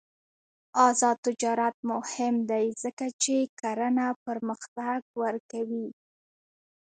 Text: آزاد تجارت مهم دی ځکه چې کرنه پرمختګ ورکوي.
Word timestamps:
آزاد 0.87 1.17
تجارت 1.27 1.75
مهم 1.91 2.35
دی 2.49 2.65
ځکه 2.83 3.05
چې 3.23 3.35
کرنه 3.59 4.07
پرمختګ 4.25 4.99
ورکوي. 5.21 5.87